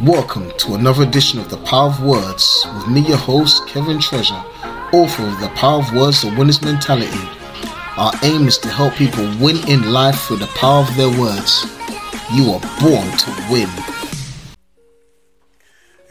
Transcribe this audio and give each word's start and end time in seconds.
Welcome 0.00 0.50
to 0.56 0.74
another 0.74 1.02
edition 1.02 1.38
of 1.38 1.50
The 1.50 1.58
Power 1.58 1.90
of 1.90 2.02
Words 2.02 2.66
with 2.74 2.88
me, 2.88 3.02
your 3.02 3.18
host, 3.18 3.68
Kevin 3.68 4.00
Treasure, 4.00 4.42
author 4.92 5.22
of 5.22 5.38
The 5.38 5.52
Power 5.54 5.80
of 5.80 5.94
Words, 5.94 6.22
The 6.22 6.34
Winner's 6.34 6.62
Mentality. 6.62 7.28
Our 7.98 8.12
aim 8.22 8.48
is 8.48 8.56
to 8.58 8.68
help 8.68 8.94
people 8.94 9.24
win 9.38 9.58
in 9.68 9.92
life 9.92 10.18
through 10.22 10.38
the 10.38 10.46
power 10.56 10.80
of 10.80 10.96
their 10.96 11.10
words. 11.20 11.66
You 12.32 12.52
are 12.52 12.60
born 12.80 13.06
to 13.18 13.46
win. 13.50 13.68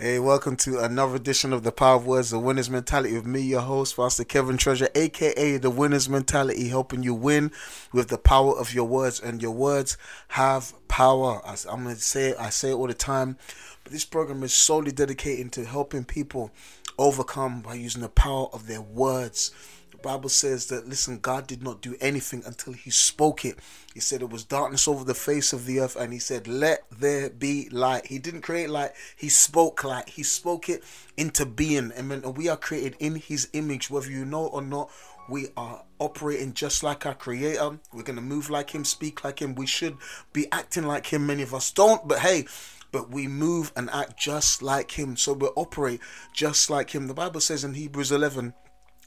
Hey, 0.02 0.18
welcome 0.18 0.55
to 0.55 0.79
another 0.79 1.15
edition 1.15 1.54
of 1.54 1.61
The 1.61 1.71
Power 1.71 1.97
of 1.97 2.07
Words, 2.07 2.31
The 2.31 2.39
Winner's 2.39 2.71
Mentality 2.71 3.13
with 3.13 3.27
me, 3.27 3.41
your 3.41 3.61
host, 3.61 3.95
Pastor 3.95 4.23
Kevin 4.23 4.57
Treasure, 4.57 4.89
aka 4.95 5.57
The 5.57 5.70
Winner's 5.70 6.09
Mentality, 6.09 6.70
helping 6.70 7.04
you 7.04 7.13
win 7.13 7.52
with 7.93 8.07
the 8.07 8.17
power 8.17 8.57
of 8.57 8.73
your 8.73 8.85
words. 8.85 9.20
And 9.20 9.43
your 9.43 9.52
words 9.52 9.99
have 10.29 10.73
power. 10.88 11.39
As 11.45 11.67
I'm 11.67 11.85
to 11.85 11.95
say 11.98 12.29
it, 12.29 12.38
I 12.39 12.49
say 12.49 12.71
it 12.71 12.73
all 12.73 12.88
the 12.88 12.95
time 12.95 13.38
but 13.84 13.91
this 13.91 14.05
program 14.05 14.44
is 14.44 14.53
solely 14.53 14.91
dedicated 14.91 15.52
to 15.53 15.66
helping 15.66 16.03
people 16.03 16.52
overcome 16.97 17.61
by 17.61 17.73
using 17.73 18.02
the 18.02 18.09
power 18.09 18.47
of 18.53 18.67
their 18.67 18.81
words. 18.81 19.52
Bible 20.01 20.29
says 20.29 20.67
that, 20.67 20.87
listen, 20.87 21.19
God 21.19 21.47
did 21.47 21.61
not 21.63 21.81
do 21.81 21.95
anything 22.01 22.43
until 22.45 22.73
He 22.73 22.89
spoke 22.89 23.45
it. 23.45 23.57
He 23.93 23.99
said 23.99 24.21
it 24.21 24.29
was 24.29 24.43
darkness 24.43 24.87
over 24.87 25.03
the 25.03 25.13
face 25.13 25.53
of 25.53 25.65
the 25.65 25.79
earth, 25.79 25.95
and 25.95 26.13
He 26.13 26.19
said, 26.19 26.47
Let 26.47 26.83
there 26.91 27.29
be 27.29 27.69
light. 27.69 28.07
He 28.07 28.19
didn't 28.19 28.41
create 28.41 28.69
light, 28.69 28.91
He 29.15 29.29
spoke 29.29 29.83
light. 29.83 30.09
He 30.09 30.23
spoke 30.23 30.69
it 30.69 30.83
into 31.17 31.45
being. 31.45 31.91
Amen. 31.97 32.21
And 32.23 32.37
we 32.37 32.49
are 32.49 32.57
created 32.57 32.95
in 32.99 33.15
His 33.15 33.49
image, 33.53 33.89
whether 33.89 34.11
you 34.11 34.25
know 34.25 34.47
or 34.47 34.61
not. 34.61 34.89
We 35.29 35.47
are 35.55 35.83
operating 35.99 36.53
just 36.53 36.83
like 36.83 37.05
our 37.05 37.13
Creator. 37.13 37.79
We're 37.93 38.03
going 38.03 38.17
to 38.17 38.21
move 38.21 38.49
like 38.49 38.71
Him, 38.71 38.83
speak 38.83 39.23
like 39.23 39.41
Him. 39.41 39.55
We 39.55 39.67
should 39.67 39.97
be 40.33 40.52
acting 40.52 40.83
like 40.83 41.05
Him. 41.07 41.27
Many 41.27 41.43
of 41.43 41.53
us 41.53 41.71
don't, 41.71 42.05
but 42.07 42.19
hey, 42.19 42.47
but 42.91 43.09
we 43.09 43.27
move 43.27 43.71
and 43.75 43.89
act 43.91 44.17
just 44.17 44.61
like 44.61 44.91
him. 44.91 45.15
So 45.15 45.33
we 45.33 45.47
operate 45.55 46.02
just 46.33 46.69
like 46.69 46.91
him. 46.91 47.08
The 47.08 47.13
Bible 47.13 47.39
says 47.39 47.63
in 47.63 47.73
Hebrews 47.73 48.11
11 48.11 48.53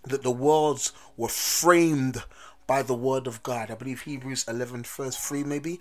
that 0.07 0.23
the 0.23 0.31
worlds 0.31 0.93
were 1.17 1.29
framed 1.29 2.23
by 2.67 2.83
the 2.83 2.95
word 2.95 3.27
of 3.27 3.43
God. 3.43 3.71
I 3.71 3.75
believe 3.75 4.03
Hebrews 4.03 4.47
11, 4.49 4.85
verse 4.85 5.17
3, 5.17 5.45
maybe, 5.45 5.81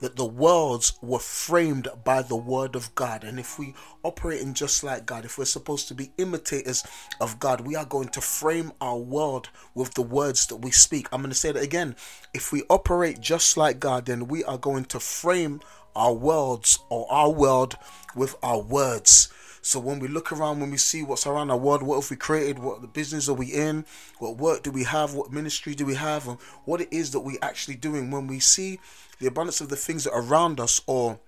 that 0.00 0.16
the 0.16 0.24
worlds 0.24 0.98
were 1.02 1.18
framed 1.18 1.88
by 2.02 2.22
the 2.22 2.36
word 2.36 2.76
of 2.76 2.94
God. 2.94 3.24
And 3.24 3.38
if 3.38 3.58
we 3.58 3.74
operate 4.02 4.40
in 4.40 4.54
just 4.54 4.82
like 4.82 5.04
God, 5.04 5.24
if 5.24 5.36
we're 5.36 5.44
supposed 5.44 5.88
to 5.88 5.94
be 5.94 6.12
imitators 6.16 6.82
of 7.20 7.38
God, 7.38 7.60
we 7.60 7.76
are 7.76 7.84
going 7.84 8.08
to 8.08 8.20
frame 8.20 8.72
our 8.80 8.96
world 8.96 9.50
with 9.74 9.94
the 9.94 10.02
words 10.02 10.46
that 10.46 10.56
we 10.56 10.70
speak. 10.70 11.08
I'm 11.12 11.20
going 11.20 11.30
to 11.30 11.36
say 11.38 11.52
that 11.52 11.62
again. 11.62 11.94
If 12.32 12.52
we 12.52 12.62
operate 12.70 13.20
just 13.20 13.56
like 13.56 13.78
God, 13.78 14.06
then 14.06 14.26
we 14.26 14.44
are 14.44 14.58
going 14.58 14.86
to 14.86 15.00
frame 15.00 15.60
our 15.94 16.14
worlds 16.14 16.78
or 16.88 17.06
our 17.10 17.30
world 17.30 17.76
with 18.16 18.34
our 18.42 18.60
words. 18.60 19.32
So 19.64 19.80
when 19.80 19.98
we 19.98 20.08
look 20.08 20.30
around, 20.30 20.60
when 20.60 20.70
we 20.70 20.76
see 20.76 21.02
what's 21.02 21.26
around 21.26 21.50
our 21.50 21.56
world, 21.56 21.82
what 21.82 21.98
have 21.98 22.10
we 22.10 22.16
created? 22.16 22.58
What 22.58 22.82
the 22.82 22.86
business 22.86 23.30
are 23.30 23.34
we 23.34 23.46
in? 23.46 23.86
What 24.18 24.36
work 24.36 24.62
do 24.62 24.70
we 24.70 24.84
have? 24.84 25.14
What 25.14 25.32
ministry 25.32 25.74
do 25.74 25.86
we 25.86 25.94
have? 25.94 26.28
And 26.28 26.38
what 26.66 26.82
it 26.82 26.88
is 26.90 27.12
that 27.12 27.20
we 27.20 27.38
actually 27.40 27.76
doing 27.76 28.10
when 28.10 28.26
we 28.26 28.40
see 28.40 28.78
the 29.20 29.26
abundance 29.26 29.62
of 29.62 29.70
the 29.70 29.76
things 29.76 30.04
that 30.04 30.12
are 30.12 30.22
around 30.22 30.60
us 30.60 30.82
or 30.86 31.18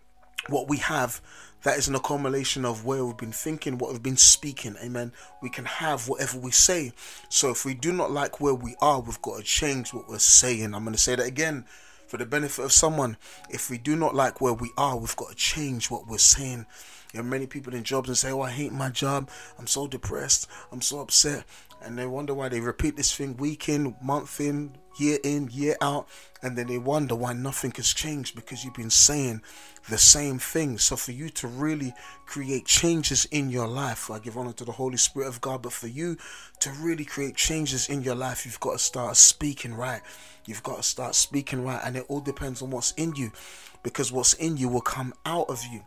what 0.48 0.68
we 0.68 0.76
have 0.76 1.22
that 1.62 1.78
is 1.78 1.88
an 1.88 1.94
accumulation 1.94 2.66
of 2.66 2.84
where 2.84 3.04
we've 3.04 3.16
been 3.16 3.32
thinking, 3.32 3.78
what 3.78 3.90
we've 3.90 4.02
been 4.02 4.18
speaking. 4.18 4.76
Amen. 4.84 5.12
We 5.40 5.48
can 5.48 5.64
have 5.64 6.06
whatever 6.06 6.38
we 6.38 6.50
say. 6.50 6.92
So 7.30 7.50
if 7.50 7.64
we 7.64 7.72
do 7.72 7.90
not 7.90 8.10
like 8.10 8.38
where 8.38 8.54
we 8.54 8.76
are, 8.82 9.00
we've 9.00 9.22
got 9.22 9.38
to 9.38 9.42
change 9.42 9.94
what 9.94 10.08
we're 10.08 10.18
saying. 10.18 10.74
I'm 10.74 10.84
going 10.84 10.94
to 10.94 10.98
say 11.02 11.16
that 11.16 11.26
again 11.26 11.64
for 12.06 12.18
the 12.18 12.26
benefit 12.26 12.64
of 12.64 12.72
someone. 12.72 13.16
If 13.48 13.70
we 13.70 13.78
do 13.78 13.96
not 13.96 14.14
like 14.14 14.40
where 14.40 14.52
we 14.52 14.70
are, 14.76 14.96
we've 14.96 15.16
got 15.16 15.30
to 15.30 15.34
change 15.34 15.90
what 15.90 16.06
we're 16.06 16.18
saying. 16.18 16.66
There 17.12 17.20
are 17.22 17.24
many 17.24 17.46
people 17.46 17.74
in 17.74 17.84
jobs 17.84 18.08
and 18.08 18.18
say, 18.18 18.30
Oh, 18.30 18.42
I 18.42 18.50
hate 18.50 18.72
my 18.72 18.90
job. 18.90 19.30
I'm 19.58 19.66
so 19.66 19.86
depressed. 19.86 20.48
I'm 20.72 20.82
so 20.82 21.00
upset. 21.00 21.44
And 21.82 21.98
they 21.98 22.06
wonder 22.06 22.34
why 22.34 22.48
they 22.48 22.60
repeat 22.60 22.96
this 22.96 23.14
thing 23.14 23.36
week 23.36 23.68
in, 23.68 23.94
month 24.02 24.40
in, 24.40 24.76
year 24.98 25.18
in, 25.22 25.48
year 25.52 25.76
out. 25.80 26.08
And 26.42 26.56
then 26.56 26.66
they 26.66 26.78
wonder 26.78 27.14
why 27.14 27.32
nothing 27.32 27.72
has 27.76 27.92
changed 27.92 28.34
because 28.34 28.64
you've 28.64 28.74
been 28.74 28.90
saying 28.90 29.42
the 29.88 29.98
same 29.98 30.38
thing. 30.38 30.78
So, 30.78 30.96
for 30.96 31.12
you 31.12 31.28
to 31.30 31.48
really 31.48 31.92
create 32.26 32.66
changes 32.66 33.26
in 33.26 33.50
your 33.50 33.66
life, 33.66 34.10
I 34.10 34.18
give 34.18 34.36
honor 34.36 34.52
to 34.54 34.64
the 34.64 34.72
Holy 34.72 34.96
Spirit 34.96 35.28
of 35.28 35.40
God, 35.40 35.62
but 35.62 35.72
for 35.72 35.88
you 35.88 36.16
to 36.60 36.70
really 36.70 37.04
create 37.04 37.36
changes 37.36 37.88
in 37.88 38.02
your 38.02 38.14
life, 38.14 38.46
you've 38.46 38.60
got 38.60 38.72
to 38.72 38.78
start 38.78 39.16
speaking 39.16 39.74
right. 39.74 40.02
You've 40.46 40.62
got 40.62 40.76
to 40.78 40.82
start 40.82 41.14
speaking 41.14 41.64
right. 41.64 41.80
And 41.84 41.96
it 41.96 42.06
all 42.08 42.20
depends 42.20 42.62
on 42.62 42.70
what's 42.70 42.92
in 42.92 43.14
you 43.16 43.32
because 43.82 44.12
what's 44.12 44.34
in 44.34 44.56
you 44.56 44.68
will 44.68 44.80
come 44.80 45.14
out 45.24 45.48
of 45.48 45.62
you. 45.70 45.82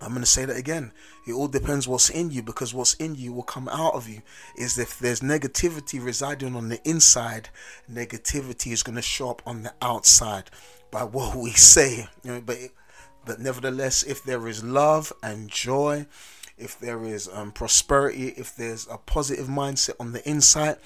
I'm 0.00 0.10
going 0.10 0.22
to 0.22 0.26
say 0.26 0.44
that 0.46 0.56
again. 0.56 0.92
It 1.26 1.32
all 1.32 1.48
depends 1.48 1.86
what's 1.86 2.08
in 2.08 2.30
you 2.30 2.42
because 2.42 2.72
what's 2.72 2.94
in 2.94 3.14
you 3.14 3.32
will 3.32 3.42
come 3.42 3.68
out 3.68 3.94
of 3.94 4.08
you. 4.08 4.22
Is 4.56 4.78
if 4.78 4.98
there's 4.98 5.20
negativity 5.20 6.02
residing 6.02 6.56
on 6.56 6.68
the 6.70 6.80
inside, 6.88 7.50
negativity 7.90 8.72
is 8.72 8.82
going 8.82 8.96
to 8.96 9.02
show 9.02 9.30
up 9.30 9.42
on 9.46 9.62
the 9.62 9.74
outside 9.82 10.50
by 10.90 11.04
what 11.04 11.36
we 11.36 11.50
say. 11.50 12.08
You 12.24 12.32
know, 12.32 12.40
but 12.40 12.58
but 13.24 13.40
nevertheless, 13.40 14.02
if 14.02 14.24
there 14.24 14.48
is 14.48 14.64
love 14.64 15.12
and 15.22 15.48
joy, 15.50 16.06
if 16.56 16.78
there 16.78 17.04
is 17.04 17.28
um, 17.32 17.52
prosperity, 17.52 18.28
if 18.36 18.56
there's 18.56 18.86
a 18.90 18.96
positive 18.96 19.46
mindset 19.46 19.94
on 20.00 20.12
the 20.12 20.28
inside, 20.28 20.76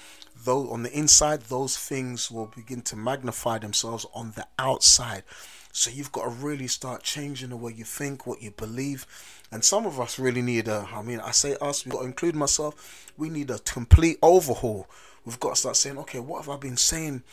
though 0.43 0.69
on 0.71 0.83
the 0.83 0.91
inside, 0.97 1.43
those 1.43 1.77
things 1.77 2.29
will 2.29 2.51
begin 2.55 2.81
to 2.83 2.95
magnify 2.95 3.59
themselves 3.59 4.05
on 4.13 4.31
the 4.35 4.45
outside. 4.59 5.23
So 5.71 5.91
you've 5.91 6.11
got 6.11 6.23
to 6.23 6.29
really 6.29 6.67
start 6.67 7.03
changing 7.03 7.49
the 7.49 7.57
way 7.57 7.73
you 7.73 7.83
think, 7.83 8.25
what 8.25 8.41
you 8.41 8.51
believe. 8.51 9.05
And 9.51 9.63
some 9.63 9.85
of 9.85 9.99
us 9.99 10.17
really 10.17 10.41
need 10.41 10.67
a, 10.67 10.87
I 10.93 11.01
mean, 11.01 11.19
I 11.19 11.31
say 11.31 11.57
us, 11.59 11.85
we've 11.85 11.91
got 11.91 12.01
to 12.01 12.05
include 12.05 12.35
myself, 12.35 13.11
we 13.17 13.29
need 13.29 13.49
a 13.49 13.59
complete 13.59 14.17
overhaul. 14.21 14.87
We've 15.25 15.39
got 15.39 15.55
to 15.55 15.59
start 15.59 15.75
saying, 15.75 15.97
okay, 15.99 16.19
what 16.19 16.45
have 16.45 16.49
I 16.49 16.57
been 16.57 16.77
saying 16.77 17.23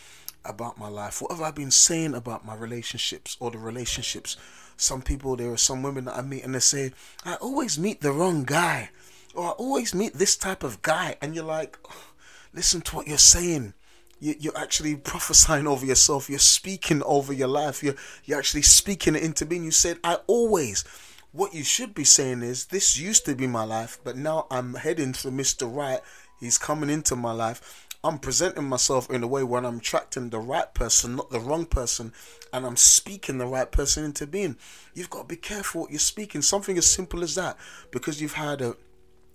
about 0.44 0.78
my 0.78 0.88
life? 0.88 1.22
What 1.22 1.30
have 1.30 1.40
I 1.40 1.50
been 1.50 1.70
saying 1.70 2.14
about 2.14 2.44
my 2.44 2.56
relationships 2.56 3.36
or 3.38 3.50
the 3.50 3.58
relationships? 3.58 4.36
Some 4.76 5.02
people, 5.02 5.36
there 5.36 5.52
are 5.52 5.56
some 5.56 5.82
women 5.82 6.06
that 6.06 6.16
I 6.16 6.22
meet 6.22 6.44
and 6.44 6.54
they 6.54 6.60
say, 6.60 6.92
I 7.24 7.34
always 7.34 7.78
meet 7.78 8.00
the 8.00 8.12
wrong 8.12 8.44
guy. 8.44 8.90
Or 9.34 9.46
I 9.46 9.50
always 9.50 9.94
meet 9.94 10.14
this 10.14 10.36
type 10.36 10.62
of 10.62 10.82
guy. 10.82 11.16
And 11.22 11.34
you're 11.34 11.44
like, 11.44 11.78
listen 12.52 12.80
to 12.82 12.96
what 12.96 13.06
you're 13.06 13.18
saying 13.18 13.74
you're 14.22 14.56
actually 14.56 14.94
prophesying 14.94 15.66
over 15.66 15.84
yourself. 15.84 16.30
You're 16.30 16.38
speaking 16.38 17.02
over 17.02 17.32
your 17.32 17.48
life. 17.48 17.82
You're, 17.82 17.96
you're 18.24 18.38
actually 18.38 18.62
speaking 18.62 19.16
it 19.16 19.22
into 19.24 19.44
being. 19.44 19.64
You 19.64 19.72
said, 19.72 19.98
I 20.04 20.18
always. 20.28 20.84
What 21.32 21.54
you 21.54 21.64
should 21.64 21.92
be 21.92 22.04
saying 22.04 22.42
is, 22.42 22.66
this 22.66 22.96
used 22.96 23.24
to 23.26 23.34
be 23.34 23.48
my 23.48 23.64
life, 23.64 23.98
but 24.04 24.16
now 24.16 24.46
I'm 24.50 24.74
heading 24.74 25.12
for 25.12 25.30
Mr. 25.30 25.72
Right. 25.72 26.00
He's 26.38 26.56
coming 26.56 26.88
into 26.88 27.16
my 27.16 27.32
life. 27.32 27.88
I'm 28.04 28.18
presenting 28.18 28.68
myself 28.68 29.10
in 29.10 29.22
a 29.22 29.26
way 29.26 29.42
where 29.42 29.64
I'm 29.64 29.78
attracting 29.78 30.30
the 30.30 30.40
right 30.40 30.72
person, 30.74 31.16
not 31.16 31.30
the 31.30 31.40
wrong 31.40 31.66
person, 31.66 32.12
and 32.52 32.66
I'm 32.66 32.76
speaking 32.76 33.38
the 33.38 33.46
right 33.46 33.70
person 33.70 34.04
into 34.04 34.26
being. 34.26 34.56
You've 34.94 35.10
got 35.10 35.22
to 35.22 35.28
be 35.28 35.36
careful 35.36 35.82
what 35.82 35.90
you're 35.90 36.00
speaking. 36.00 36.42
Something 36.42 36.78
as 36.78 36.86
simple 36.86 37.24
as 37.24 37.34
that, 37.36 37.56
because 37.90 38.20
you've 38.20 38.34
had 38.34 38.60
a 38.60 38.76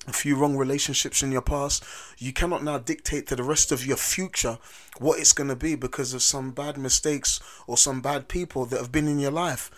a 0.07 0.13
few 0.13 0.35
wrong 0.35 0.55
relationships 0.55 1.21
in 1.21 1.31
your 1.31 1.41
past, 1.41 1.83
you 2.17 2.31
cannot 2.31 2.63
now 2.63 2.77
dictate 2.77 3.27
to 3.27 3.35
the 3.35 3.43
rest 3.43 3.71
of 3.71 3.85
your 3.85 3.97
future 3.97 4.57
what 4.99 5.19
it's 5.19 5.33
going 5.33 5.49
to 5.49 5.55
be 5.55 5.75
because 5.75 6.13
of 6.13 6.23
some 6.23 6.51
bad 6.51 6.77
mistakes 6.77 7.41
or 7.67 7.77
some 7.77 8.01
bad 8.01 8.27
people 8.27 8.65
that 8.65 8.79
have 8.79 8.91
been 8.91 9.07
in 9.07 9.19
your 9.19 9.31
life. 9.31 9.69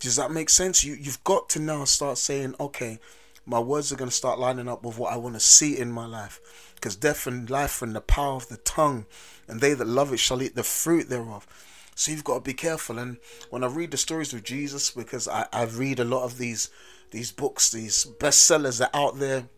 Does 0.00 0.16
that 0.16 0.32
make 0.32 0.50
sense? 0.50 0.82
You 0.82 0.94
you've 0.94 1.22
got 1.24 1.48
to 1.50 1.60
now 1.60 1.84
start 1.84 2.18
saying, 2.18 2.54
okay, 2.58 2.98
my 3.46 3.60
words 3.60 3.92
are 3.92 3.96
going 3.96 4.10
to 4.10 4.16
start 4.16 4.38
lining 4.38 4.68
up 4.68 4.82
with 4.82 4.98
what 4.98 5.12
I 5.12 5.16
want 5.16 5.34
to 5.34 5.40
see 5.40 5.78
in 5.78 5.92
my 5.92 6.06
life. 6.06 6.40
Because 6.74 6.96
death 6.96 7.26
and 7.26 7.48
life 7.48 7.82
in 7.82 7.92
the 7.92 8.00
power 8.00 8.34
of 8.34 8.48
the 8.48 8.56
tongue, 8.58 9.06
and 9.46 9.60
they 9.60 9.74
that 9.74 9.86
love 9.86 10.12
it 10.12 10.18
shall 10.18 10.42
eat 10.42 10.56
the 10.56 10.62
fruit 10.62 11.08
thereof. 11.08 11.46
So 11.94 12.10
you've 12.10 12.24
got 12.24 12.34
to 12.36 12.40
be 12.40 12.54
careful. 12.54 12.98
And 12.98 13.18
when 13.50 13.62
I 13.62 13.66
read 13.66 13.90
the 13.90 13.98
stories 13.98 14.32
of 14.32 14.42
Jesus, 14.42 14.90
because 14.90 15.28
I, 15.28 15.46
I 15.52 15.64
read 15.64 16.00
a 16.00 16.04
lot 16.04 16.24
of 16.24 16.38
these 16.38 16.70
these 17.10 17.32
books, 17.32 17.70
these 17.70 18.06
bestsellers 18.18 18.78
that 18.78 18.90
are 18.94 19.06
out 19.06 19.18
there 19.18 19.48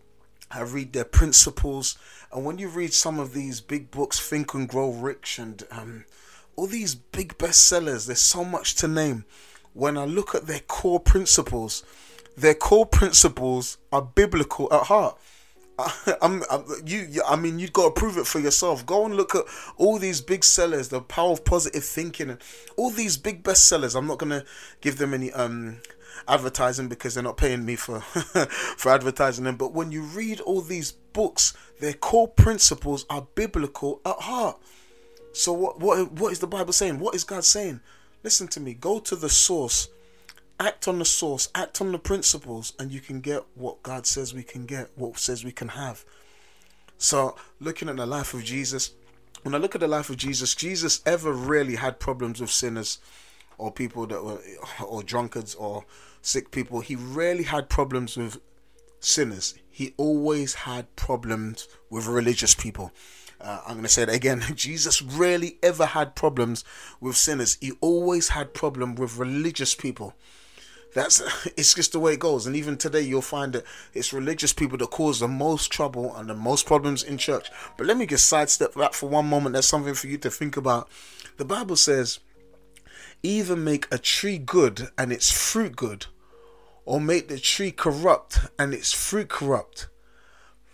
I 0.55 0.63
read 0.63 0.93
their 0.93 1.05
principles, 1.05 1.97
and 2.33 2.45
when 2.45 2.59
you 2.59 2.69
read 2.69 2.93
some 2.93 3.19
of 3.19 3.33
these 3.33 3.61
big 3.61 3.91
books, 3.91 4.21
Think 4.21 4.55
and 4.55 4.69
Grow 4.69 4.91
Rich, 4.91 5.39
and 5.39 5.63
um, 5.71 6.05
all 6.57 6.67
these 6.67 6.95
big 6.95 7.39
bestsellers, 7.39 8.07
there's 8.07 8.21
so 8.21 8.45
much 8.45 8.75
to 8.77 8.89
name. 8.89 9.25
When 9.73 9.97
I 9.97 10.05
look 10.05 10.35
at 10.35 10.47
their 10.47 10.61
core 10.61 11.01
principles, 11.01 11.83
their 12.37 12.55
core 12.55 12.87
principles 12.87 13.79
are 13.93 14.03
biblical 14.03 14.73
at 14.73 14.85
heart. 14.85 15.19
I'm, 16.23 16.43
I'm, 16.51 16.65
you, 16.85 17.23
I 17.27 17.37
mean, 17.37 17.59
you've 17.59 17.73
got 17.73 17.95
to 17.95 18.01
prove 18.01 18.19
it 18.19 18.27
for 18.27 18.39
yourself. 18.39 18.85
Go 18.85 19.07
and 19.07 19.17
look 19.17 19.35
at 19.35 19.45
all 19.77 19.99
these 19.99 20.21
big 20.21 20.45
sellers, 20.45 20.89
the 20.89 21.01
power 21.01 21.33
of 21.33 21.45
positive 21.45 21.85
thinking, 21.85 22.31
and 22.31 22.39
all 22.77 22.91
these 22.91 23.17
big 23.17 23.43
bestsellers. 23.43 23.97
I'm 23.97 24.07
not 24.07 24.19
gonna 24.19 24.45
give 24.81 24.99
them 24.99 25.15
any 25.15 25.33
um 25.33 25.79
advertising 26.29 26.89
because 26.89 27.15
they're 27.15 27.23
not 27.23 27.37
paying 27.37 27.65
me 27.65 27.77
for 27.77 28.01
for 28.77 28.91
advertising 28.91 29.45
them. 29.45 29.57
But 29.57 29.73
when 29.73 29.93
you 29.93 30.03
read 30.03 30.41
all 30.41 30.61
these 30.61 30.93
books, 30.93 31.55
their 31.81 31.95
core 31.95 32.29
principles 32.29 33.05
are 33.11 33.27
biblical 33.35 34.01
at 34.05 34.17
heart. 34.17 34.59
So 35.33 35.53
what 35.53 35.81
what 35.81 36.13
what 36.13 36.33
is 36.33 36.39
the 36.39 36.47
Bible 36.47 36.73
saying? 36.73 36.99
What 36.99 37.15
is 37.15 37.25
God 37.25 37.45
saying? 37.45 37.81
Listen 38.23 38.49
to 38.49 38.61
me. 38.61 38.75
Go 38.75 38.99
to 39.01 39.17
the 39.17 39.29
source 39.29 39.89
act 40.63 40.87
on 40.87 40.99
the 40.99 41.05
source, 41.05 41.49
act 41.55 41.81
on 41.81 41.91
the 41.91 41.99
principles, 41.99 42.73
and 42.79 42.93
you 42.93 43.01
can 43.01 43.21
get 43.21 43.43
what 43.55 43.83
God 43.83 44.07
says 44.07 44.33
we 44.33 44.45
can 44.45 44.65
get, 44.65 44.91
what 44.95 45.19
says 45.19 45.45
we 45.45 45.51
can 45.51 45.69
have. 45.69 46.05
So, 46.99 47.37
looking 47.59 47.89
at 47.89 47.97
the 47.97 48.07
life 48.07 48.33
of 48.33 48.45
Jesus, 48.45 48.93
when 49.43 49.55
I 49.55 49.59
look 49.59 49.75
at 49.75 49.81
the 49.81 49.89
life 49.89 50.09
of 50.09 50.17
Jesus, 50.17 50.55
Jesus 50.55 51.03
ever 51.05 51.33
really 51.33 51.77
had 51.77 51.99
problems 51.99 52.41
with 52.41 52.51
sinners 52.51 52.99
or 53.59 53.73
people 53.73 54.07
that 54.07 54.25
were, 54.25 54.41
or 54.85 55.03
drunkards 55.03 55.55
or 55.55 55.85
sick 56.21 56.51
people. 56.51 56.81
He 56.81 56.97
rarely 56.97 57.45
had 57.45 57.69
problems 57.69 58.17
with 58.17 58.41
sinners. 59.01 59.55
He 59.71 59.95
always 59.97 60.55
had 60.55 60.95
problems 60.97 61.69
with 61.91 62.07
religious 62.07 62.55
people. 62.55 62.93
Uh, 63.41 63.61
I'm 63.67 63.75
going 63.75 63.83
to 63.83 63.89
say 63.89 64.03
it 64.03 64.09
again. 64.09 64.43
Jesus 64.55 65.03
rarely 65.03 65.59
ever 65.63 65.87
had 65.87 66.15
problems 66.15 66.65
with 67.01 67.17
sinners. 67.17 67.59
He 67.61 67.73
always 67.81 68.29
had 68.29 68.55
problem 68.55 68.95
with 68.95 69.17
religious 69.17 69.75
people. 69.75 70.15
That's 70.95 71.23
it's 71.57 71.75
just 71.75 71.93
the 71.93 71.99
way 72.01 72.15
it 72.15 72.21
goes. 72.21 72.47
And 72.47 72.55
even 72.55 72.77
today, 72.77 73.01
you'll 73.01 73.23
find 73.23 73.53
that 73.55 73.65
it's 73.95 74.13
religious 74.13 74.53
people 74.53 74.79
that 74.79 74.91
cause 74.91 75.21
the 75.21 75.29
most 75.29 75.73
trouble 75.73 76.15
and 76.15 76.29
the 76.29 76.35
most 76.35 76.67
problems 76.67 77.03
in 77.03 77.19
church. 77.19 77.51
But 77.77 77.87
let 77.87 77.97
me 77.97 78.07
just 78.07 78.29
sidestep 78.29 78.75
that 78.75 78.95
for 78.95 79.09
one 79.09 79.27
moment. 79.27 79.55
That's 79.55 79.67
something 79.67 79.95
for 79.95 80.07
you 80.07 80.19
to 80.19 80.31
think 80.31 80.57
about. 80.57 80.89
The 81.39 81.45
Bible 81.45 81.77
says, 81.77 82.21
either 83.23 83.57
make 83.57 83.87
a 83.91 83.99
tree 83.99 84.39
good 84.39 84.89
and 84.97 85.13
its 85.13 85.31
fruit 85.31 85.77
good, 85.77 86.07
or 86.85 87.01
make 87.01 87.29
the 87.29 87.39
tree 87.39 87.71
corrupt 87.71 88.39
and 88.59 88.75
its 88.75 88.93
fruit 88.93 89.29
corrupt. 89.29 89.89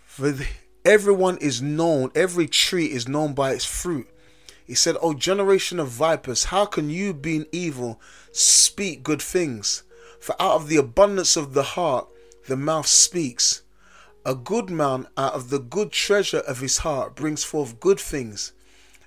For 0.05 0.31
the, 0.31 0.47
everyone 0.83 1.37
is 1.37 1.61
known, 1.61 2.11
every 2.15 2.47
tree 2.47 2.87
is 2.87 3.07
known 3.07 3.33
by 3.33 3.51
its 3.51 3.65
fruit. 3.65 4.07
He 4.65 4.75
said, 4.75 4.97
O 5.01 5.13
generation 5.13 5.79
of 5.79 5.87
vipers, 5.87 6.45
how 6.45 6.65
can 6.65 6.89
you, 6.89 7.13
being 7.13 7.47
evil, 7.51 7.99
speak 8.31 9.01
good 9.01 9.21
things? 9.21 9.83
For 10.19 10.39
out 10.39 10.55
of 10.55 10.67
the 10.67 10.77
abundance 10.77 11.35
of 11.35 11.53
the 11.53 11.63
heart, 11.63 12.07
the 12.47 12.57
mouth 12.57 12.85
speaks. 12.85 13.63
A 14.25 14.35
good 14.35 14.69
man 14.69 15.07
out 15.17 15.33
of 15.33 15.49
the 15.49 15.59
good 15.59 15.91
treasure 15.91 16.39
of 16.39 16.59
his 16.59 16.79
heart 16.79 17.15
brings 17.15 17.43
forth 17.43 17.79
good 17.79 17.99
things, 17.99 18.51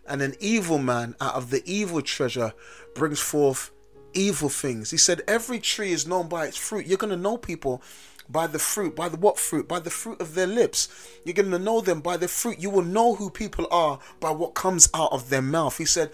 and 0.06 0.22
an 0.22 0.34
evil 0.40 0.78
man 0.78 1.14
out 1.20 1.34
of 1.34 1.50
the 1.50 1.62
evil 1.64 2.02
treasure 2.02 2.52
brings 2.94 3.20
forth 3.20 3.70
evil 4.14 4.48
things. 4.48 4.90
He 4.90 4.96
said, 4.96 5.22
Every 5.26 5.58
tree 5.58 5.92
is 5.92 6.06
known 6.06 6.28
by 6.28 6.46
its 6.46 6.56
fruit. 6.56 6.86
You're 6.86 6.98
going 6.98 7.10
to 7.10 7.16
know 7.16 7.36
people 7.36 7.82
by 8.28 8.46
the 8.46 8.58
fruit. 8.58 8.96
By 8.96 9.08
the 9.08 9.16
what 9.16 9.38
fruit? 9.38 9.68
By 9.68 9.80
the 9.80 9.90
fruit 9.90 10.20
of 10.20 10.34
their 10.34 10.46
lips. 10.46 10.88
You're 11.24 11.34
going 11.34 11.50
to 11.50 11.58
know 11.58 11.80
them 11.80 12.00
by 12.00 12.16
the 12.16 12.28
fruit. 12.28 12.60
You 12.60 12.70
will 12.70 12.82
know 12.82 13.14
who 13.14 13.30
people 13.30 13.66
are 13.70 13.98
by 14.20 14.30
what 14.30 14.54
comes 14.54 14.88
out 14.94 15.12
of 15.12 15.28
their 15.30 15.42
mouth. 15.42 15.78
He 15.78 15.84
said, 15.84 16.10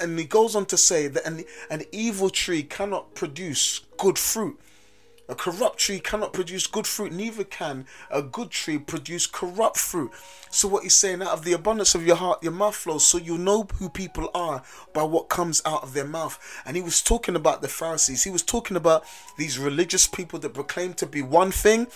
and 0.00 0.18
he 0.18 0.24
goes 0.24 0.56
on 0.56 0.66
to 0.66 0.76
say 0.76 1.08
that 1.08 1.24
an, 1.26 1.44
an 1.70 1.82
evil 1.92 2.30
tree 2.30 2.62
cannot 2.62 3.14
produce 3.14 3.80
good 3.96 4.18
fruit. 4.18 4.58
A 5.30 5.34
corrupt 5.34 5.78
tree 5.78 6.00
cannot 6.00 6.32
produce 6.32 6.66
good 6.66 6.86
fruit, 6.86 7.12
neither 7.12 7.44
can 7.44 7.86
a 8.10 8.22
good 8.22 8.50
tree 8.50 8.78
produce 8.78 9.26
corrupt 9.26 9.76
fruit. 9.76 10.10
So, 10.50 10.68
what 10.68 10.84
he's 10.84 10.94
saying, 10.94 11.20
out 11.20 11.28
of 11.28 11.44
the 11.44 11.52
abundance 11.52 11.94
of 11.94 12.06
your 12.06 12.16
heart, 12.16 12.42
your 12.42 12.52
mouth 12.52 12.74
flows, 12.74 13.06
so 13.06 13.18
you 13.18 13.36
know 13.36 13.66
who 13.74 13.90
people 13.90 14.30
are 14.34 14.62
by 14.94 15.02
what 15.02 15.28
comes 15.28 15.60
out 15.66 15.82
of 15.82 15.92
their 15.92 16.06
mouth. 16.06 16.38
And 16.64 16.76
he 16.76 16.82
was 16.82 17.02
talking 17.02 17.36
about 17.36 17.60
the 17.60 17.68
Pharisees, 17.68 18.24
he 18.24 18.30
was 18.30 18.42
talking 18.42 18.76
about 18.76 19.04
these 19.36 19.58
religious 19.58 20.06
people 20.06 20.38
that 20.38 20.54
proclaim 20.54 20.94
to 20.94 21.06
be 21.06 21.20
one 21.20 21.50
thing, 21.50 21.88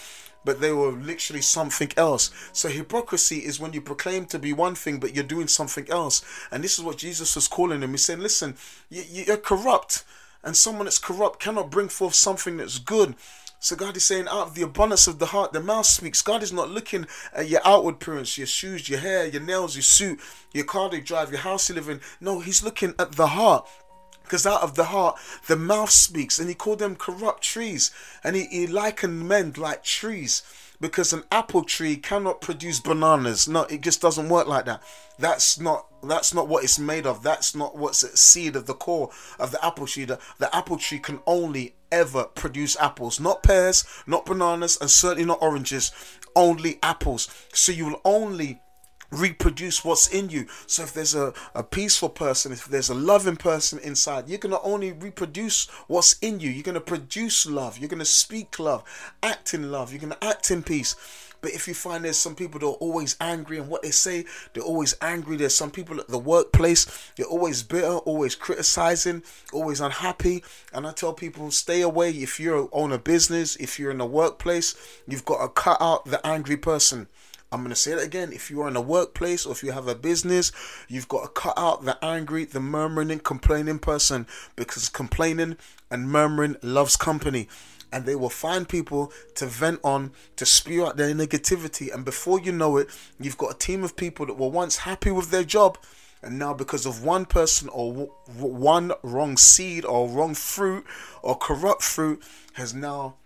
but 0.45 0.61
they 0.61 0.73
were 0.73 0.93
literally 0.93 1.41
something 1.41 1.91
else. 1.97 2.31
So 2.53 2.69
hypocrisy 2.69 3.39
is 3.39 3.61
when 3.61 3.73
you 3.73 3.81
proclaim 3.81 4.27
to 4.27 4.39
be 4.39 4.53
one 4.53 4.75
thing, 4.75 4.99
but 4.99 5.15
you're 5.15 5.25
doing 5.25 5.49
something 5.49 5.89
else. 5.91 6.23
And 6.51 6.63
this 6.63 6.79
is 6.79 6.85
what 6.85 6.99
Jesus 6.99 7.35
was 7.35 7.49
calling 7.49 7.81
them. 7.81 7.93
He's 7.93 8.05
saying, 8.05 8.21
listen, 8.21 8.57
you're 8.91 9.37
corrupt, 9.37 10.05
and 10.43 10.57
someone 10.57 10.85
that's 10.85 10.99
corrupt 10.99 11.41
cannot 11.41 11.71
bring 11.71 11.89
forth 11.89 12.15
something 12.15 12.57
that's 12.57 12.79
good. 12.79 13.15
So 13.61 13.77
God 13.77 13.97
is 13.97 14.05
saying, 14.05 14.27
out 14.27 14.49
of 14.49 14.55
the 14.57 14.63
abundance 14.63 15.07
of 15.07 15.21
the 15.21 15.27
heart, 15.27 15.53
the 15.53 15.61
mouth 15.61 15.87
speaks. 15.87 16.21
God 16.21 16.43
is 16.43 16.53
not 16.53 16.69
looking 16.69 17.07
at 17.33 17.49
your 17.49 17.61
outward 17.65 17.95
appearance, 17.95 18.37
your 18.37 18.49
shoes, 18.49 18.89
your 18.89 18.99
hair, 18.99 19.25
your 19.27 19.41
nails, 19.41 19.77
your 19.77 19.85
suit, 19.85 20.19
your 20.53 20.65
car 20.65 20.93
you 20.93 21.01
drive, 21.01 21.31
your 21.31 21.43
house 21.43 21.69
you 21.69 21.77
live 21.77 21.89
in. 21.89 22.01
No, 22.21 22.41
He's 22.41 22.65
looking 22.65 22.95
at 22.99 23.13
the 23.13 23.29
heart 23.29 23.69
because 24.25 24.47
out 24.47 24.63
of 24.63 24.75
the 24.77 24.85
heart 24.85 25.17
the 25.47 25.57
mouth 25.57 25.91
speaks 25.91 26.39
and 26.39 26.49
he 26.49 26.55
called 26.55 26.79
them 26.79 26.97
corrupt 26.97 27.43
trees 27.43 27.91
and 28.25 28.35
he, 28.35 28.47
he 28.47 28.67
likened 28.67 29.29
men 29.29 29.53
like 29.59 29.83
trees 29.83 30.43
because 30.83 31.13
an 31.13 31.23
apple 31.31 31.63
tree 31.63 31.97
cannot 31.97 32.41
produce 32.41 32.81
bananas. 32.81 33.49
No 33.49 33.63
it 33.63 33.81
just 33.81 34.03
doesn't 34.03 34.29
work 34.29 34.49
like 34.49 34.67
that. 34.67 34.83
That's 35.19 35.59
not 35.59 35.87
that's 36.03 36.35
not 36.35 36.49
what 36.49 36.65
it's 36.65 36.79
made 36.79 37.07
of. 37.07 37.23
That's 37.23 37.55
not 37.55 37.77
what's 37.79 38.01
the 38.01 38.15
seed 38.17 38.57
of 38.57 38.67
the 38.67 38.75
core 38.75 39.09
of 39.39 39.53
the 39.53 39.65
apple 39.65 39.87
tree. 39.87 40.05
The, 40.05 40.19
the 40.39 40.55
apple 40.55 40.77
tree 40.77 40.99
can 40.99 41.21
only 41.25 41.77
ever 41.93 42.25
produce 42.25 42.77
apples. 42.77 43.21
Not 43.21 43.45
pears 43.45 43.85
not 44.07 44.27
bananas 44.27 44.77
and 44.81 44.91
certainly 44.91 45.25
not 45.25 45.41
oranges. 45.41 45.93
Only 46.35 46.81
apples. 46.83 47.29
So 47.55 47.71
you 47.71 47.87
will 47.87 48.01
only 48.05 48.61
reproduce 49.13 49.85
what's 49.85 50.09
in 50.09 50.31
you. 50.31 50.47
So 50.67 50.83
if 50.83 50.95
there's 50.95 51.15
a, 51.15 51.33
a 51.55 51.63
peaceful 51.63 52.09
person, 52.09 52.51
if 52.51 52.65
there's 52.65 52.89
a 52.89 52.95
loving 52.95 53.37
person 53.37 53.79
inside, 53.79 54.29
you're 54.29 54.39
going 54.39 54.55
to 54.55 54.63
only 54.63 54.93
reproduce 54.93 55.69
what's 55.87 56.15
in 56.21 56.41
you. 56.41 56.51
You're 56.51 56.65
going 56.65 56.75
to 56.75 56.81
produce 56.81 57.47
love. 57.47 57.79
You're 57.79 57.89
going 57.89 57.99
to 57.99 58.05
speak 58.05 58.59
love, 58.59 58.83
act 59.23 59.55
in 59.55 59.71
love. 59.71 59.93
You're 59.93 60.01
going 60.01 60.15
to 60.15 60.25
act 60.25 60.51
in 60.51 60.63
peace. 60.63 60.97
But 61.43 61.51
if 61.51 61.67
you 61.67 61.75
find 61.75 62.05
there's 62.05 62.17
some 62.17 62.37
people 62.37 62.61
that 62.61 62.67
are 62.67 62.75
always 62.75 63.17
angry 63.21 63.59
and 63.59 63.69
what 63.69 63.83
they 63.83 63.91
say, 63.91 64.25
they're 64.53 64.63
always 64.63 64.95
angry. 65.03 65.37
There's 65.37 65.57
some 65.57 65.73
people 65.73 65.99
at 65.99 66.07
the 66.07 66.19
workplace, 66.19 66.87
they're 67.17 67.27
always 67.27 67.65
bitter, 67.65 67.97
always 67.99 68.37
criticizing, 68.37 69.25
always 69.53 69.81
unhappy. 69.81 70.45
And 70.73 70.87
I 70.87 70.93
tell 70.93 71.13
people, 71.13 71.51
stay 71.51 71.81
away. 71.81 72.11
If 72.11 72.39
you 72.39 72.71
own 72.73 72.93
a 72.93 72.99
business, 72.99 73.57
if 73.57 73.79
you're 73.81 73.91
in 73.91 74.01
a 74.01 74.07
workplace, 74.07 74.77
you've 75.09 75.25
got 75.25 75.43
to 75.43 75.49
cut 75.49 75.79
out 75.81 76.05
the 76.05 76.25
angry 76.25 76.57
person 76.57 77.09
I'm 77.53 77.61
going 77.61 77.71
to 77.71 77.77
say 77.77 77.93
it 77.93 78.03
again. 78.03 78.33
If 78.33 78.51
you 78.51 78.63
are 78.63 78.69
in 78.69 78.77
a 78.77 78.81
workplace 78.81 79.45
or 79.45 79.53
if 79.53 79.63
you 79.63 79.73
have 79.73 79.87
a 79.87 79.95
business, 79.95 80.53
you've 80.89 81.09
got 81.09 81.23
to 81.23 81.29
cut 81.29 81.53
out 81.59 81.85
the 81.85 82.03
angry, 82.03 82.47
the 82.47 82.61
murmuring, 82.61 83.11
and 83.11 83.23
complaining 83.23 83.79
person 83.79 84.27
because 84.57 84.89
complaining 84.89 85.59
and 85.91 86.09
murmuring 86.09 86.57
loves 86.63 86.97
company. 86.97 87.49
And 87.93 88.07
they 88.07 88.17
will 88.17 88.31
find 88.31 88.67
people 88.67 89.13
to 89.35 89.45
vent 89.45 89.81
on, 89.85 90.13
to 90.37 90.47
spew 90.47 90.87
out 90.87 90.97
their 90.97 91.15
negativity. 91.15 91.93
And 91.93 92.07
before 92.07 92.41
you 92.41 92.53
know 92.53 92.79
it, 92.79 92.89
you've 93.21 93.37
got 93.37 93.55
a 93.55 93.59
team 93.59 93.85
of 93.85 93.97
people 93.97 94.25
that 94.25 94.39
were 94.39 94.49
once 94.49 94.79
happy 94.79 95.11
with 95.11 95.31
their 95.31 95.45
job. 95.45 95.77
And 96.23 96.39
now, 96.39 96.55
because 96.55 96.87
of 96.87 97.05
one 97.05 97.27
person 97.27 97.69
or 97.69 98.09
one 98.33 98.93
wrong 99.03 99.37
seed 99.37 99.85
or 99.85 100.09
wrong 100.09 100.35
fruit 100.35 100.87
or 101.21 101.37
corrupt 101.37 101.83
fruit, 101.83 102.23
has 102.55 102.73
now 102.73 103.17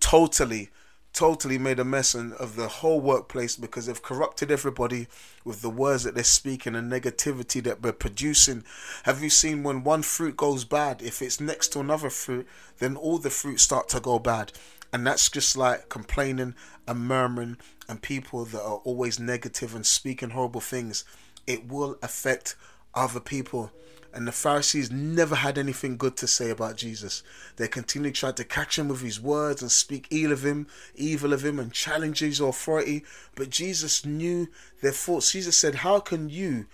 totally 0.00 0.70
totally 1.12 1.58
made 1.58 1.78
a 1.78 1.84
mess 1.84 2.14
of 2.14 2.56
the 2.56 2.68
whole 2.68 3.00
workplace 3.00 3.56
because 3.56 3.86
they've 3.86 4.02
corrupted 4.02 4.50
everybody 4.50 5.06
with 5.44 5.60
the 5.60 5.70
words 5.70 6.04
that 6.04 6.14
they're 6.14 6.24
speaking 6.24 6.74
and 6.74 6.90
negativity 6.90 7.62
that 7.62 7.82
they're 7.82 7.92
producing. 7.92 8.64
Have 9.04 9.22
you 9.22 9.28
seen 9.28 9.62
when 9.62 9.84
one 9.84 10.02
fruit 10.02 10.36
goes 10.36 10.64
bad, 10.64 11.02
if 11.02 11.20
it's 11.20 11.40
next 11.40 11.68
to 11.68 11.80
another 11.80 12.10
fruit, 12.10 12.48
then 12.78 12.96
all 12.96 13.18
the 13.18 13.30
fruits 13.30 13.62
start 13.62 13.88
to 13.90 14.00
go 14.00 14.18
bad. 14.18 14.52
And 14.92 15.06
that's 15.06 15.28
just 15.30 15.56
like 15.56 15.88
complaining 15.88 16.54
and 16.86 17.00
murmuring 17.00 17.58
and 17.88 18.00
people 18.00 18.44
that 18.46 18.62
are 18.62 18.80
always 18.84 19.18
negative 19.18 19.74
and 19.74 19.84
speaking 19.84 20.30
horrible 20.30 20.60
things. 20.60 21.04
It 21.46 21.68
will 21.68 21.98
affect 22.02 22.56
other 22.94 23.20
people. 23.20 23.70
And 24.14 24.28
the 24.28 24.32
Pharisees 24.32 24.90
never 24.90 25.36
had 25.36 25.56
anything 25.56 25.96
good 25.96 26.16
to 26.18 26.26
say 26.26 26.50
about 26.50 26.76
Jesus. 26.76 27.22
They 27.56 27.66
continually 27.66 28.12
tried 28.12 28.36
to 28.36 28.44
catch 28.44 28.78
him 28.78 28.88
with 28.88 29.00
his 29.00 29.18
words 29.18 29.62
and 29.62 29.72
speak 29.72 30.06
ill 30.10 30.32
of 30.32 30.44
him, 30.44 30.66
evil 30.94 31.32
of 31.32 31.44
him, 31.44 31.58
and 31.58 31.72
challenge 31.72 32.18
his 32.18 32.38
authority. 32.38 33.04
But 33.34 33.48
Jesus 33.48 34.04
knew 34.04 34.48
their 34.82 34.92
thoughts. 34.92 35.32
Jesus 35.32 35.56
said, 35.56 35.76
How 35.76 35.98
can 35.98 36.28
you, 36.28 36.66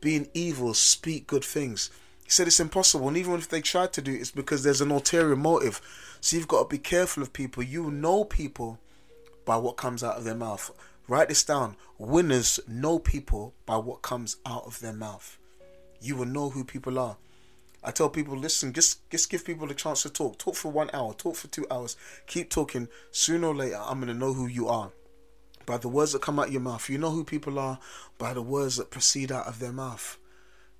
being 0.00 0.28
evil, 0.32 0.72
speak 0.72 1.26
good 1.26 1.44
things? 1.44 1.90
He 2.24 2.30
said 2.30 2.46
it's 2.46 2.60
impossible. 2.60 3.08
And 3.08 3.16
even 3.18 3.34
if 3.34 3.48
they 3.48 3.60
tried 3.60 3.92
to 3.92 4.02
do 4.02 4.14
it, 4.14 4.20
it's 4.20 4.30
because 4.30 4.62
there's 4.62 4.80
an 4.80 4.90
ulterior 4.90 5.36
motive. 5.36 5.82
So 6.22 6.36
you've 6.36 6.48
got 6.48 6.62
to 6.62 6.74
be 6.74 6.78
careful 6.78 7.22
of 7.22 7.34
people. 7.34 7.62
You 7.62 7.90
know 7.90 8.24
people 8.24 8.78
by 9.44 9.58
what 9.58 9.76
comes 9.76 10.02
out 10.02 10.16
of 10.16 10.24
their 10.24 10.34
mouth. 10.34 10.70
Write 11.08 11.28
this 11.28 11.44
down. 11.44 11.76
Winners 11.98 12.58
know 12.66 12.98
people 12.98 13.52
by 13.66 13.76
what 13.76 14.00
comes 14.00 14.38
out 14.46 14.64
of 14.64 14.80
their 14.80 14.94
mouth 14.94 15.38
you 16.00 16.16
will 16.16 16.26
know 16.26 16.50
who 16.50 16.64
people 16.64 16.98
are. 16.98 17.16
I 17.82 17.92
tell 17.92 18.08
people, 18.08 18.36
listen, 18.36 18.72
just 18.72 19.08
just 19.10 19.30
give 19.30 19.44
people 19.44 19.66
the 19.66 19.74
chance 19.74 20.02
to 20.02 20.10
talk. 20.10 20.38
Talk 20.38 20.56
for 20.56 20.72
one 20.72 20.90
hour, 20.92 21.14
talk 21.14 21.36
for 21.36 21.48
two 21.48 21.66
hours. 21.70 21.96
Keep 22.26 22.50
talking. 22.50 22.88
Sooner 23.12 23.48
or 23.48 23.54
later, 23.54 23.80
I'm 23.80 24.00
gonna 24.00 24.14
know 24.14 24.32
who 24.32 24.46
you 24.46 24.68
are. 24.68 24.90
By 25.66 25.78
the 25.78 25.88
words 25.88 26.12
that 26.12 26.22
come 26.22 26.38
out 26.38 26.52
your 26.52 26.60
mouth. 26.60 26.88
You 26.88 26.98
know 26.98 27.10
who 27.10 27.24
people 27.24 27.58
are 27.58 27.78
by 28.18 28.34
the 28.34 28.42
words 28.42 28.76
that 28.76 28.90
proceed 28.90 29.30
out 29.30 29.46
of 29.46 29.58
their 29.58 29.72
mouth. 29.72 30.18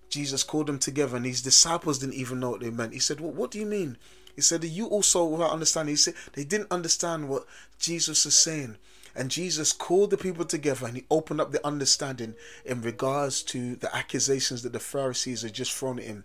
Jesus 0.09 0.43
called 0.43 0.69
them 0.69 0.79
together, 0.79 1.17
and 1.17 1.27
his 1.27 1.43
disciples 1.43 1.99
didn't 1.99 2.15
even 2.15 2.41
know 2.41 2.51
what 2.51 2.61
they 2.61 2.71
meant. 2.71 2.93
He 2.93 3.01
said, 3.01 3.21
well, 3.21 3.33
What 3.33 3.51
do 3.51 3.59
you 3.59 3.67
mean? 3.67 3.99
He 4.37 4.43
said, 4.43 4.63
You 4.65 4.87
also 4.87 5.25
without 5.25 5.51
understanding. 5.51 5.95
He 5.95 5.97
said, 5.97 6.15
They 6.35 6.45
didn't 6.45 6.71
understand 6.71 7.29
what 7.29 7.47
Jesus 7.79 8.25
was 8.25 8.37
saying. 8.37 8.77
And 9.17 9.31
Jesus 9.31 9.73
called 9.73 10.11
the 10.11 10.19
people 10.19 10.45
together 10.45 10.87
and 10.87 10.97
he 10.97 11.07
opened 11.11 11.41
up 11.41 11.51
the 11.51 11.67
understanding 11.67 12.35
in 12.67 12.83
regards 12.83 13.43
to 13.45 13.75
the 13.77 13.95
accusations 13.97 14.63
that 14.63 14.75
the 14.75 14.79
Pharisees 14.79 15.41
had 15.41 15.55
just 15.55 15.73
thrown 15.73 15.99
at 15.99 16.05
him. 16.05 16.25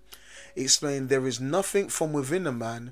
He 0.54 0.64
explained, 0.64 1.08
There 1.08 1.26
is 1.26 1.40
nothing 1.40 1.88
from 1.88 2.12
within 2.12 2.46
a 2.46 2.52
man 2.52 2.92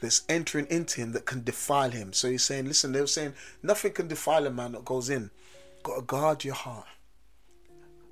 that's 0.00 0.22
entering 0.28 0.66
into 0.70 1.00
him 1.00 1.12
that 1.12 1.26
can 1.26 1.44
defile 1.44 1.90
him. 1.90 2.12
So 2.12 2.30
he's 2.30 2.42
saying, 2.42 2.66
listen, 2.66 2.92
they 2.92 3.00
were 3.00 3.06
saying 3.06 3.34
nothing 3.62 3.92
can 3.92 4.08
defile 4.08 4.46
a 4.46 4.50
man 4.50 4.72
that 4.72 4.84
goes 4.84 5.10
in. 5.10 5.30
Got 5.82 5.96
to 5.96 6.02
guard 6.02 6.44
your 6.44 6.54
heart. 6.54 6.86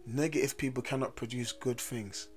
Negative 0.07 0.57
people 0.57 0.83
cannot 0.83 1.17
produce 1.17 1.53
good 1.53 1.81
things. 1.81 2.29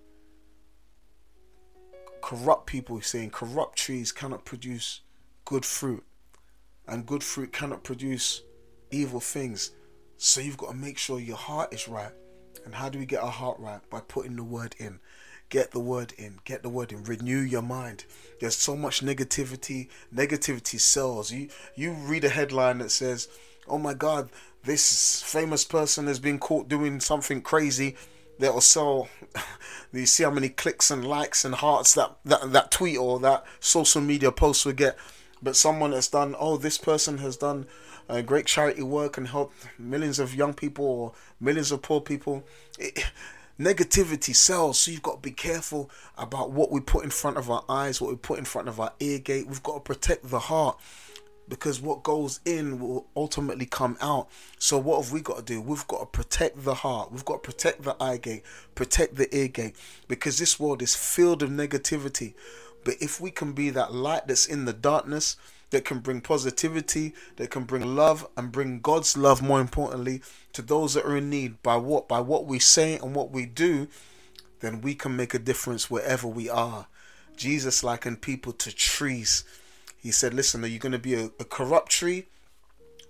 Corrupt 2.22 2.66
people 2.66 2.98
he's 2.98 3.08
saying 3.08 3.32
corrupt 3.32 3.78
trees 3.78 4.12
cannot 4.12 4.46
produce 4.46 5.02
good 5.44 5.66
fruit. 5.66 6.04
And 6.88 7.06
good 7.06 7.24
fruit 7.24 7.52
cannot 7.52 7.84
produce 7.84 8.42
evil 8.96 9.20
things. 9.20 9.72
So 10.18 10.42
you've 10.42 10.58
got 10.58 10.72
to 10.72 10.78
make 10.78 10.98
sure 10.98 11.20
your 11.20 11.38
heart 11.38 11.74
is 11.74 11.88
right. 11.88 12.14
And 12.64 12.74
how 12.74 12.90
do 12.90 12.98
we 12.98 13.06
get 13.06 13.22
our 13.22 13.32
heart 13.32 13.60
right? 13.60 13.82
By 13.90 14.00
putting 14.00 14.36
the 14.38 14.44
word 14.44 14.76
in. 14.80 15.00
Get 15.50 15.72
the 15.72 15.80
word 15.80 16.14
in. 16.18 16.40
Get 16.46 16.64
the 16.64 16.70
word 16.70 16.92
in. 16.92 17.04
Renew 17.04 17.40
your 17.40 17.62
mind. 17.62 18.06
There's 18.40 18.56
so 18.56 18.76
much 18.76 19.02
negativity. 19.02 19.90
Negativity 20.14 20.80
sells. 20.80 21.32
You 21.32 21.50
you 21.76 21.92
read 21.92 22.24
a 22.24 22.30
headline 22.30 22.80
that 22.80 22.90
says, 22.90 23.28
"Oh 23.68 23.78
my 23.78 23.94
God, 23.94 24.30
this 24.64 25.22
famous 25.22 25.64
person 25.64 26.08
has 26.08 26.20
been 26.20 26.40
caught 26.40 26.68
doing 26.68 27.00
something 27.00 27.42
crazy." 27.42 27.96
That'll 28.40 28.60
sell. 28.60 29.08
you 29.94 30.08
see 30.08 30.24
how 30.24 30.32
many 30.32 30.50
clicks 30.50 30.90
and 30.90 31.08
likes 31.08 31.46
and 31.46 31.56
hearts 31.56 31.94
that, 31.94 32.18
that 32.26 32.52
that 32.52 32.72
tweet 32.72 32.98
or 32.98 33.20
that 33.20 33.46
social 33.60 34.02
media 34.02 34.32
post 34.32 34.66
will 34.66 34.74
get. 34.74 34.98
But 35.44 35.56
someone 35.56 35.92
has 35.92 36.08
done. 36.08 36.36
Oh, 36.40 36.58
this 36.58 36.80
person 36.80 37.20
has 37.20 37.38
done 37.38 37.68
uh, 38.10 38.22
great 38.22 38.46
charity 38.46 38.84
work 38.84 39.18
and 39.18 39.28
help 39.28 39.54
millions 39.78 40.20
of 40.20 40.36
young 40.36 40.54
people 40.54 40.86
or 40.86 41.14
millions 41.40 41.72
of 41.72 41.82
poor 41.82 42.02
people. 42.02 42.44
It, 42.80 43.06
negativity 43.60 44.36
sells, 44.36 44.80
so 44.80 44.92
you've 44.92 45.02
got 45.02 45.16
to 45.16 45.22
be 45.22 45.32
careful 45.32 45.90
about 46.18 46.52
what 46.52 46.72
we 46.72 46.80
put 46.82 47.04
in 47.04 47.10
front 47.10 47.38
of 47.38 47.50
our 47.50 47.64
eyes, 47.70 48.02
what 48.02 48.12
we 48.12 48.18
put 48.18 48.40
in 48.40 48.46
front 48.46 48.68
of 48.68 48.80
our 48.80 48.94
ear 49.00 49.20
gate. 49.20 49.48
We've 49.48 49.64
got 49.64 49.76
to 49.76 49.80
protect 49.80 50.30
the 50.30 50.40
heart 50.40 50.80
because 51.48 51.80
what 51.80 52.04
goes 52.04 52.40
in 52.46 52.80
will 52.80 53.08
ultimately 53.16 53.66
come 53.66 53.98
out. 54.02 54.30
So 54.58 54.78
what 54.78 55.04
have 55.04 55.12
we 55.12 55.22
got 55.22 55.38
to 55.38 55.44
do? 55.44 55.62
We've 55.62 55.88
got 55.88 56.00
to 56.00 56.06
protect 56.06 56.64
the 56.64 56.74
heart. 56.74 57.12
We've 57.12 57.26
got 57.26 57.44
to 57.44 57.52
protect 57.52 57.84
the 57.84 57.96
eye 58.02 58.18
gate, 58.18 58.44
protect 58.74 59.16
the 59.16 59.34
ear 59.36 59.48
gate, 59.48 59.76
because 60.08 60.38
this 60.38 60.60
world 60.60 60.82
is 60.82 60.96
filled 60.96 61.44
of 61.44 61.50
negativity. 61.50 62.34
But 62.84 62.96
if 63.00 63.20
we 63.20 63.32
can 63.32 63.54
be 63.54 63.70
that 63.72 63.94
light 63.94 64.28
that's 64.28 64.46
in 64.46 64.66
the 64.66 64.74
darkness, 64.74 65.38
that 65.76 65.84
can 65.84 66.00
bring 66.00 66.22
positivity, 66.22 67.14
that 67.36 67.50
can 67.50 67.66
bring 67.66 67.98
love 67.98 68.26
and 68.38 68.50
bring 68.50 68.80
God's 68.80 69.18
love 69.18 69.42
more 69.42 69.60
importantly 69.60 70.22
to 70.54 70.62
those 70.62 70.94
that 70.94 71.06
are 71.06 71.18
in 71.18 71.30
need 71.30 71.62
by 71.62 71.76
what 71.76 72.08
by 72.08 72.22
what 72.22 72.46
we 72.46 72.60
say 72.60 72.96
and 72.96 73.14
what 73.14 73.32
we 73.32 73.46
do, 73.46 73.90
then 74.62 74.80
we 74.80 74.96
can 74.96 75.18
make 75.18 75.34
a 75.34 75.40
difference 75.40 75.92
wherever 75.92 76.30
we 76.30 76.50
are. 76.50 76.88
Jesus 77.36 77.84
likened 77.84 78.22
people 78.22 78.54
to 78.54 78.74
trees. 78.74 79.44
He 79.98 80.12
said, 80.12 80.34
Listen, 80.34 80.64
are 80.64 80.68
you 80.68 80.80
going 80.80 80.94
to 80.94 80.98
be 80.98 81.16
a, 81.16 81.26
a 81.42 81.44
corrupt 81.44 81.92
tree 81.92 82.28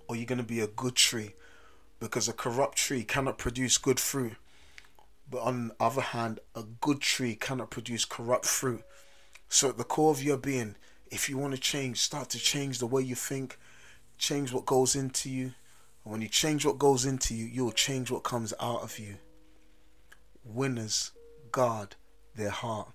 or 0.08 0.16
are 0.16 0.18
you 0.18 0.26
going 0.26 0.38
to 0.38 0.44
be 0.44 0.58
a 0.58 0.66
good 0.66 0.96
tree? 0.96 1.34
Because 2.00 2.26
a 2.26 2.32
corrupt 2.32 2.78
tree 2.78 3.04
cannot 3.04 3.38
produce 3.38 3.78
good 3.78 4.00
fruit. 4.00 4.34
But 5.30 5.42
on 5.42 5.68
the 5.68 5.76
other 5.78 6.02
hand, 6.02 6.40
a 6.56 6.64
good 6.80 7.00
tree 7.00 7.36
cannot 7.36 7.70
produce 7.70 8.04
corrupt 8.04 8.44
fruit. 8.44 8.82
So 9.48 9.68
at 9.68 9.78
the 9.78 9.84
core 9.84 10.10
of 10.10 10.20
your 10.20 10.36
being, 10.36 10.74
if 11.10 11.28
you 11.28 11.38
want 11.38 11.54
to 11.54 11.60
change, 11.60 11.98
start 12.00 12.30
to 12.30 12.38
change 12.38 12.78
the 12.78 12.86
way 12.86 13.02
you 13.02 13.14
think, 13.14 13.58
change 14.18 14.52
what 14.52 14.66
goes 14.66 14.94
into 14.94 15.30
you. 15.30 15.52
And 16.04 16.12
when 16.12 16.20
you 16.20 16.28
change 16.28 16.64
what 16.64 16.78
goes 16.78 17.04
into 17.04 17.34
you, 17.34 17.46
you'll 17.46 17.72
change 17.72 18.10
what 18.10 18.22
comes 18.22 18.52
out 18.60 18.82
of 18.82 18.98
you. 18.98 19.16
Winners 20.44 21.12
guard 21.52 21.96
their 22.34 22.50
heart. 22.50 22.88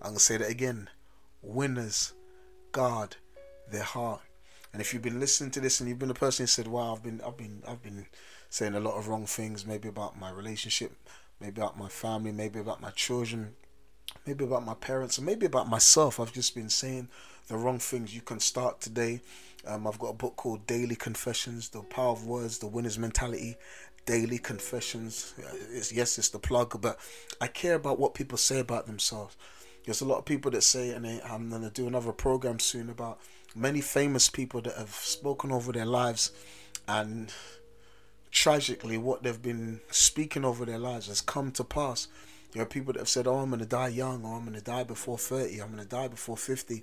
I'm 0.00 0.10
gonna 0.10 0.20
say 0.20 0.36
that 0.36 0.50
again. 0.50 0.88
Winners 1.42 2.12
guard 2.72 3.16
their 3.70 3.82
heart. 3.82 4.22
And 4.72 4.80
if 4.80 4.92
you've 4.92 5.02
been 5.02 5.20
listening 5.20 5.50
to 5.52 5.60
this 5.60 5.80
and 5.80 5.88
you've 5.88 5.98
been 5.98 6.10
a 6.10 6.14
person 6.14 6.42
who 6.42 6.48
said, 6.48 6.68
Wow, 6.68 6.94
I've 6.94 7.02
been 7.02 7.20
I've 7.26 7.36
been 7.36 7.62
I've 7.66 7.82
been 7.82 8.06
saying 8.50 8.74
a 8.74 8.80
lot 8.80 8.96
of 8.96 9.08
wrong 9.08 9.26
things, 9.26 9.66
maybe 9.66 9.88
about 9.88 10.18
my 10.18 10.30
relationship, 10.30 10.92
maybe 11.40 11.60
about 11.60 11.78
my 11.78 11.88
family, 11.88 12.32
maybe 12.32 12.58
about 12.58 12.80
my 12.80 12.90
children, 12.90 13.54
maybe 14.26 14.44
about 14.44 14.64
my 14.64 14.74
parents, 14.74 15.18
or 15.18 15.22
maybe 15.22 15.46
about 15.46 15.68
myself. 15.68 16.20
I've 16.20 16.32
just 16.32 16.54
been 16.54 16.70
saying 16.70 17.08
the 17.48 17.56
wrong 17.56 17.78
things. 17.78 18.14
You 18.14 18.22
can 18.22 18.40
start 18.40 18.80
today. 18.80 19.20
Um, 19.66 19.86
I've 19.86 19.98
got 19.98 20.08
a 20.10 20.14
book 20.14 20.36
called 20.36 20.66
Daily 20.66 20.96
Confessions: 20.96 21.68
The 21.68 21.82
Power 21.82 22.12
of 22.12 22.26
Words, 22.26 22.58
The 22.58 22.66
Winner's 22.66 22.98
Mentality. 22.98 23.56
Daily 24.06 24.38
Confessions. 24.38 25.34
It's, 25.72 25.92
yes, 25.92 26.16
it's 26.16 26.28
the 26.28 26.38
plug, 26.38 26.80
but 26.80 26.98
I 27.40 27.48
care 27.48 27.74
about 27.74 27.98
what 27.98 28.14
people 28.14 28.38
say 28.38 28.60
about 28.60 28.86
themselves. 28.86 29.36
There's 29.84 30.00
a 30.00 30.04
lot 30.04 30.18
of 30.18 30.24
people 30.24 30.50
that 30.52 30.62
say, 30.62 30.90
and 30.90 31.06
I'm 31.28 31.50
gonna 31.50 31.70
do 31.70 31.88
another 31.88 32.12
program 32.12 32.60
soon 32.60 32.88
about 32.88 33.18
many 33.54 33.80
famous 33.80 34.28
people 34.28 34.60
that 34.62 34.76
have 34.76 34.94
spoken 34.94 35.50
over 35.50 35.72
their 35.72 35.86
lives, 35.86 36.30
and 36.86 37.32
tragically, 38.30 38.96
what 38.96 39.22
they've 39.22 39.42
been 39.42 39.80
speaking 39.90 40.44
over 40.44 40.64
their 40.64 40.78
lives 40.78 41.08
has 41.08 41.20
come 41.20 41.50
to 41.52 41.64
pass. 41.64 42.06
There 42.56 42.62
are 42.62 42.66
people 42.66 42.94
that 42.94 43.00
have 43.00 43.08
said, 43.10 43.26
"Oh, 43.26 43.40
I'm 43.40 43.50
gonna 43.50 43.66
die 43.66 43.88
young," 43.88 44.24
or 44.24 44.34
"I'm 44.34 44.46
gonna 44.46 44.62
die 44.62 44.82
before 44.82 45.18
30," 45.18 45.60
"I'm 45.60 45.72
gonna 45.72 45.84
die 45.84 46.08
before 46.08 46.38
50," 46.38 46.82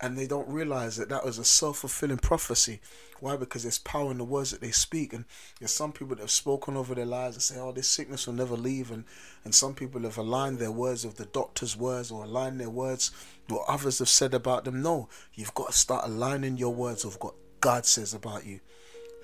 and 0.00 0.16
they 0.16 0.28
don't 0.28 0.48
realize 0.48 0.94
that 0.94 1.08
that 1.08 1.24
was 1.24 1.38
a 1.38 1.44
self-fulfilling 1.44 2.18
prophecy. 2.18 2.80
Why? 3.18 3.34
Because 3.34 3.64
there's 3.64 3.80
power 3.80 4.12
in 4.12 4.18
the 4.18 4.24
words 4.24 4.52
that 4.52 4.60
they 4.60 4.70
speak 4.70 5.12
and 5.12 5.24
there's 5.58 5.72
some 5.72 5.90
people 5.90 6.14
that 6.14 6.22
have 6.22 6.30
spoken 6.30 6.76
over 6.76 6.94
their 6.94 7.04
lives 7.04 7.34
and 7.34 7.42
say 7.42 7.58
oh 7.58 7.72
this 7.72 7.88
sickness 7.88 8.28
will 8.28 8.34
never 8.34 8.56
leave 8.56 8.92
and 8.92 9.06
and 9.44 9.56
some 9.56 9.74
people 9.74 10.02
have 10.02 10.18
aligned 10.18 10.60
their 10.60 10.70
words 10.70 11.04
with 11.04 11.16
the 11.16 11.26
doctor's 11.26 11.76
words 11.76 12.12
or 12.12 12.22
aligned 12.22 12.60
their 12.60 12.70
words 12.70 13.10
what 13.48 13.68
others 13.68 13.98
have 13.98 14.08
said 14.08 14.34
about 14.34 14.64
them. 14.64 14.82
No 14.82 15.08
you've 15.34 15.54
got 15.54 15.72
to 15.72 15.76
start 15.76 16.04
aligning 16.04 16.58
your 16.58 16.72
words 16.72 17.04
with 17.04 17.20
what 17.20 17.34
god 17.60 17.86
says 17.86 18.14
about 18.14 18.46
you. 18.46 18.60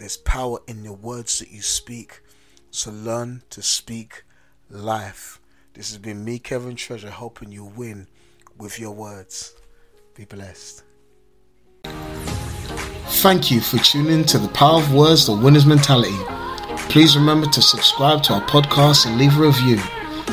There's 0.00 0.16
power 0.16 0.58
in 0.66 0.82
your 0.82 0.96
words 0.96 1.38
that 1.38 1.52
you 1.52 1.62
speak. 1.62 2.20
So 2.72 2.90
learn 2.90 3.44
to 3.50 3.62
speak 3.62 4.24
life 4.68 5.38
this 5.74 5.90
has 5.90 5.98
been 5.98 6.24
me 6.24 6.38
kevin 6.38 6.74
treasure 6.74 7.10
helping 7.10 7.52
you 7.52 7.64
win 7.64 8.06
with 8.56 8.78
your 8.78 8.92
words 8.92 9.54
be 10.14 10.24
blessed. 10.24 10.84
Thank 13.22 13.50
you 13.50 13.60
for 13.60 13.78
tuning 13.78 14.24
to 14.26 14.38
the 14.38 14.48
Power 14.48 14.80
of 14.80 14.92
Words, 14.94 15.26
the 15.26 15.36
Winner's 15.36 15.66
Mentality. 15.66 16.16
Please 16.88 17.16
remember 17.16 17.46
to 17.48 17.62
subscribe 17.62 18.22
to 18.24 18.34
our 18.34 18.42
podcast 18.42 19.06
and 19.06 19.18
leave 19.18 19.36
a 19.38 19.42
review. 19.42 19.78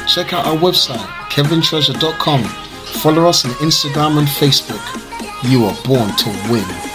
Check 0.08 0.34
out 0.34 0.46
our 0.46 0.58
website, 0.58 0.98
kevintreasure.com. 1.30 2.44
Follow 3.02 3.26
us 3.28 3.46
on 3.46 3.52
Instagram 3.52 4.18
and 4.20 4.28
Facebook. 4.28 4.82
You 5.50 5.66
are 5.66 5.76
born 5.84 6.16
to 6.18 6.30
win. 6.52 6.91